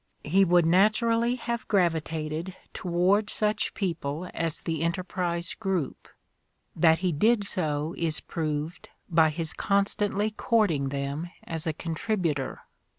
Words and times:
He 0.23 0.43
would 0.43 0.65
naturally 0.65 1.35
have 1.35 1.67
gravitated 1.67 2.55
toward 2.73 3.29
such 3.29 3.75
people 3.75 4.31
as 4.33 4.61
the 4.61 4.81
Enterprise 4.81 5.53
group: 5.53 6.07
that 6.75 6.97
he 7.05 7.11
did 7.11 7.43
so 7.45 7.93
is 7.99 8.19
proved 8.19 8.89
by 9.11 9.29
his 9.29 9.53
constantly 9.53 10.31
court 10.31 10.71
ing 10.71 10.89
them 10.89 11.29
as 11.43 11.67
a 11.67 11.73
contributor. 11.73 12.61